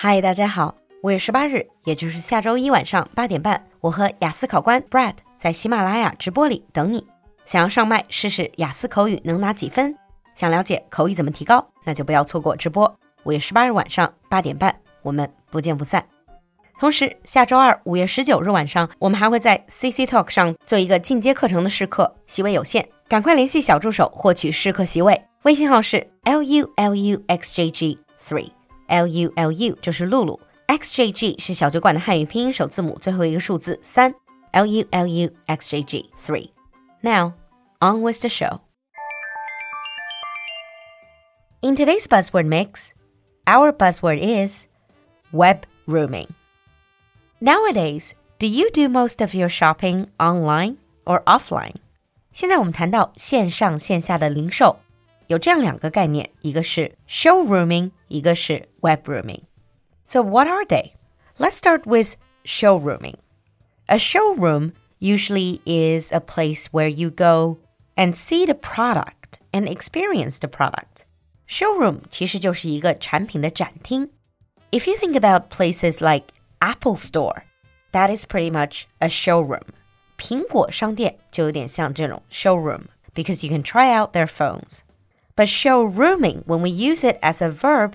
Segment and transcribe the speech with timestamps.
[0.00, 0.76] 嗨，大家好！
[1.02, 7.04] 五月十八日，也就是下周一晚上八点半，我和雅思考官 Brad 在喜马拉雅直播里等你。
[7.44, 9.92] 想要上麦试试雅思口语能拿几分？
[10.36, 11.68] 想了解口语怎么提高？
[11.82, 12.96] 那就不要错过直播。
[13.24, 14.72] 五月十八日晚上八点半，
[15.02, 16.06] 我们不见不散。
[16.78, 25.20] 同时，下周二五月十九日晚上，我们还会在 CC Talk 上做一个进阶课程的试课，席位有限，赶快联系小助手获取试课席位。
[25.42, 28.52] 微信号是 l u l u x j g three。
[28.87, 34.13] L U L U 就是露露，X J G 是小酒馆的汉语拼音首字母最后一个数字三，
[34.51, 36.49] L U L U X J G three.
[37.01, 37.33] Now
[37.79, 38.59] on with the show.
[41.61, 42.91] In today's buzzword mix,
[43.45, 44.67] our buzzword is
[45.31, 46.27] web rooming.
[47.39, 51.75] Nowadays, do you do most of your shopping online or offline?
[52.31, 54.77] 现在我们谈到线上线下的零售。
[55.27, 60.91] 有这样两个概念，一个是 showrooming，一个是 webrooming。So what are they?
[61.37, 63.15] Let's start with showrooming.
[63.87, 67.57] A showroom usually is a place where you go
[67.95, 71.05] and see the product and experience the product.
[71.47, 74.09] Showroom 其实就是一个产品的展厅。
[74.71, 76.27] If you think about places like
[76.59, 77.43] Apple Store,
[77.91, 79.63] that is pretty much a showroom.
[80.17, 84.79] 苹果商店就有点像这种 showroom because you can try out their phones.
[85.37, 87.93] But showrooming, when we use it as a verb,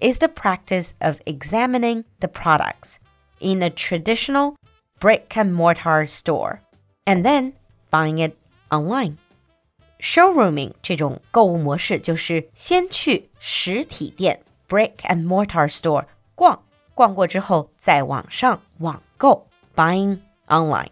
[0.00, 2.98] is the practice of examining the products
[3.40, 4.56] in a traditional
[5.00, 6.60] brick and mortar store
[7.06, 7.52] and then
[7.90, 8.36] buying it
[8.70, 9.16] online.
[10.00, 16.04] Showrooming 这种购物模式就是先去实体店 brick and mortar store
[16.34, 16.62] 逛，
[16.94, 20.18] 逛过之后在网上网购 buying
[20.48, 20.90] online.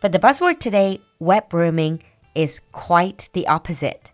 [0.00, 2.00] But the buzzword today, web rooming,
[2.34, 4.10] is quite the opposite.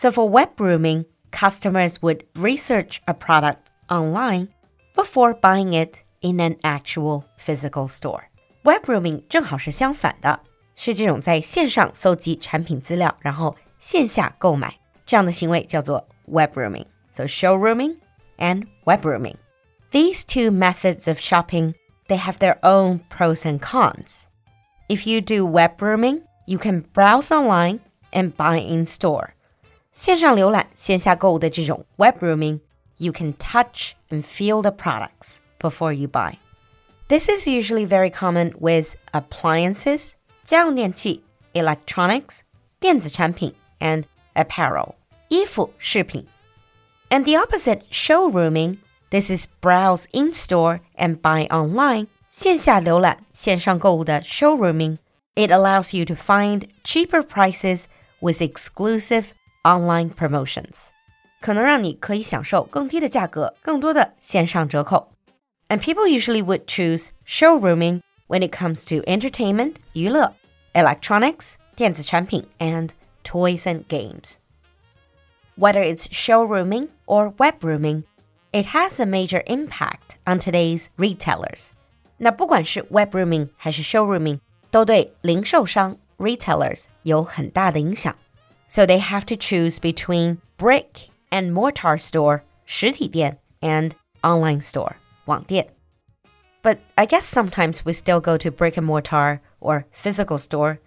[0.00, 4.46] So for web rooming, customers would research a product online
[4.94, 8.30] before buying it in an actual physical store.
[8.62, 10.38] Web rooming 正好是相反的，
[10.76, 16.86] 是这种在线上搜集产品资料，然后线下购买这样的行为叫做 web rooming。
[17.10, 17.96] So showrooming
[18.36, 19.34] and web rooming.
[19.90, 21.74] These two methods of shopping,
[22.06, 24.26] they have their own pros and cons.
[24.88, 27.80] If you do web rooming, you can browse online
[28.12, 29.34] and buy in store.
[29.97, 32.59] 线上浏览、线下购物的这种 web rooming,
[32.97, 36.37] you can touch and feel the products before you buy.
[37.07, 40.13] This is usually very common with appliances,
[40.43, 41.23] 家用电器,
[41.53, 42.39] electronics,
[42.79, 44.95] 电子产品, and apparel,
[45.27, 46.25] 衣服、饰品.
[47.09, 48.77] And the opposite, showrooming,
[49.11, 54.97] this is browse in store and buy online, 线下浏览、线上购物的 showrooming.
[55.35, 57.85] It allows you to find cheaper prices
[58.19, 59.33] with exclusive
[59.67, 60.89] online promotions，
[61.41, 65.11] 可能让你可以享受更低的价格、更多的线上折扣。
[65.69, 70.33] And people usually would choose showrooming when it comes to entertainment, 娱乐,
[70.73, 72.89] electronics, 电子产品, and
[73.23, 74.35] toys and games.
[75.57, 78.03] Whether it's showrooming or webrooming,
[78.51, 81.69] it has a major impact on today's retailers.
[82.17, 84.39] 那不管是 webrooming 还是 showrooming，
[84.69, 88.15] 都对零售商 retailers 有很大的影响。
[88.67, 93.91] so they have to choose between brick and mortar store 实体店 and
[94.21, 94.93] online store
[95.25, 95.67] 网店.
[96.61, 100.79] But I guess sometimes we still go to brick and mortar or physical store,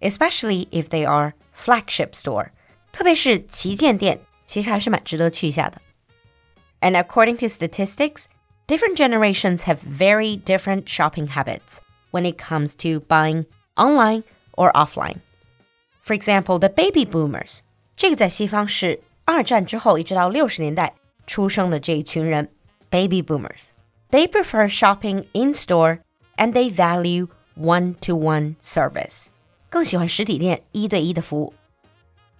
[0.00, 2.50] especially if they are flagship store.
[2.92, 5.80] 特别是旗舰店，其实还是蛮值得去一下的。
[6.80, 8.26] And according to statistics,
[8.68, 11.78] different generations have very different shopping habits
[12.12, 14.22] when it comes to buying online
[14.52, 15.16] or offline.
[16.02, 17.60] For example, the baby boomers，
[17.96, 20.94] 这个在西方是二战之后一直到六十年代
[21.26, 22.50] 出生的这一群人，
[22.90, 26.00] baby boomers。They prefer shopping in store
[26.36, 29.26] and they value one-to-one service，
[29.70, 31.54] 更喜欢实体店一对一的服务。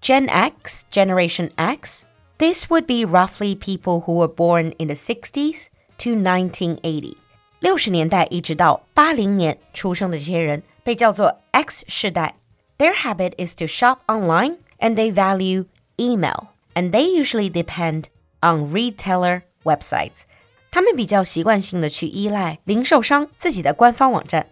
[0.03, 2.05] Gen X, Generation X,
[2.37, 5.69] this would be roughly people who were born in the 60s
[5.99, 7.17] to 1980.
[7.61, 12.37] 六十年代一直到八零年出生的这些人被叫做 X 世代。
[12.79, 15.67] their habit is to shop online and they value
[15.99, 18.09] email, and they usually depend
[18.43, 20.25] on retailer websites.
[20.71, 24.49] 他们比较习惯性的去依赖零售商自己的官方网站。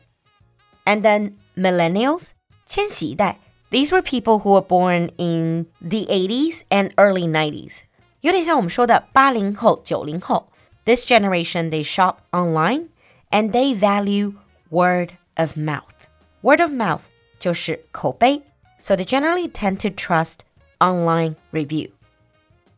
[0.85, 2.31] And then millennials,
[2.65, 3.39] 千禧一代,
[3.71, 7.83] these were people who were born in the 80s and early 90s.
[8.21, 10.49] 有点像我们说的八零后、九零后。
[10.85, 12.89] This generation they shop online
[13.31, 14.35] and they value
[14.71, 16.09] word of mouth.
[16.43, 17.03] Word of mouth
[17.39, 18.43] 就是口碑，
[18.79, 20.41] so they generally tend to trust
[20.79, 21.91] online review.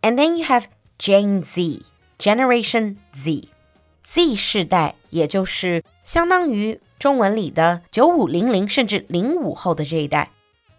[0.03, 0.67] And then you have
[0.99, 1.82] Gen Z,
[2.19, 3.49] Generation Z.
[4.06, 10.31] Z 世代，也就是相当于中文里的九五零零甚至零五后的这一代。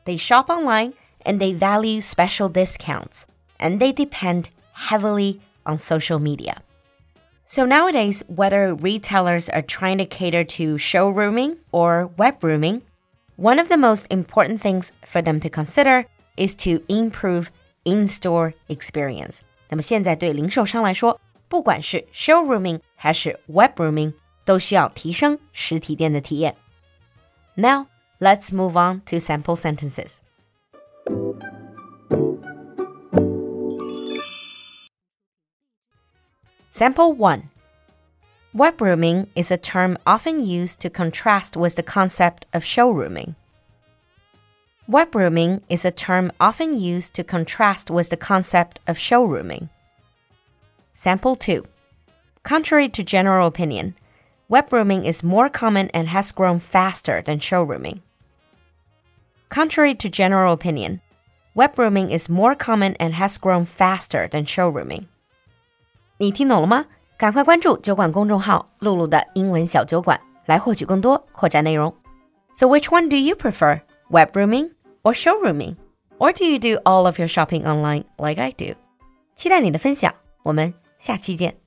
[0.05, 0.93] They shop online
[1.23, 3.23] and they value special discounts
[3.57, 4.45] and they depend
[4.75, 6.57] heavily on social media.
[7.47, 12.81] So nowadays, whether retailers are trying to cater to showrooming or webrooming,
[13.39, 16.05] one of the most important things for them to consider
[16.35, 17.47] is to improve
[17.83, 19.39] in-store experience.
[19.69, 24.13] 那么现在对零售商来说，不管是 showrooming 还是 webrooming，
[24.43, 26.55] 都需要提升实体店的体验。
[27.55, 27.87] Now
[28.19, 30.17] let's move on to sample sentences.
[36.71, 37.15] Sample
[38.53, 43.35] 1 Webrooming is a term often used to contrast with the concept of showrooming.
[44.89, 49.69] Webrooming is a term often used to contrast with the concept of showrooming.
[50.93, 51.65] Sample 2.
[52.43, 53.95] Contrary to general opinion,
[54.49, 58.01] webrooming is more common and has grown faster than showrooming.
[59.49, 61.01] Contrary to general opinion,
[61.55, 65.07] webrooming is more common and has grown faster than showrooming.
[66.17, 66.85] 你听懂了吗？
[67.19, 71.93] 赶快关注酒馆公众号“露露的英文小酒馆”来获取更多扩展内容。
[72.53, 74.71] So which one do you prefer, web rooming
[75.03, 75.75] or showrooming?
[76.17, 78.75] Or do you do all of your shopping online like I do?
[79.35, 80.13] 期待你的分享，
[80.43, 81.58] 我们下期见。